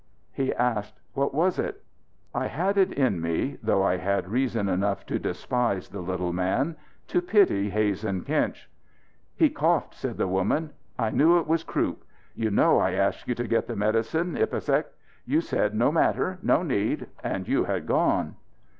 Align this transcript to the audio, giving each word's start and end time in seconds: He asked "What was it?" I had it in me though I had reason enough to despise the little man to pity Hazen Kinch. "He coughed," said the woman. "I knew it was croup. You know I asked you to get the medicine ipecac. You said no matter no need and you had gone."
He 0.31 0.51
asked 0.55 0.99
"What 1.13 1.31
was 1.31 1.59
it?" 1.59 1.83
I 2.33 2.47
had 2.47 2.75
it 2.75 2.91
in 2.91 3.21
me 3.21 3.59
though 3.61 3.83
I 3.83 3.97
had 3.97 4.27
reason 4.31 4.67
enough 4.67 5.05
to 5.05 5.19
despise 5.19 5.89
the 5.89 6.01
little 6.01 6.33
man 6.33 6.75
to 7.09 7.21
pity 7.21 7.69
Hazen 7.69 8.23
Kinch. 8.23 8.67
"He 9.35 9.51
coughed," 9.51 9.93
said 9.93 10.17
the 10.17 10.27
woman. 10.27 10.71
"I 10.97 11.11
knew 11.11 11.37
it 11.37 11.45
was 11.45 11.63
croup. 11.63 12.03
You 12.33 12.49
know 12.49 12.79
I 12.79 12.93
asked 12.93 13.27
you 13.27 13.35
to 13.35 13.47
get 13.47 13.67
the 13.67 13.75
medicine 13.75 14.35
ipecac. 14.35 14.85
You 15.27 15.39
said 15.39 15.75
no 15.75 15.91
matter 15.91 16.39
no 16.41 16.63
need 16.63 17.05
and 17.23 17.47
you 17.47 17.65
had 17.65 17.85
gone." 17.85 18.37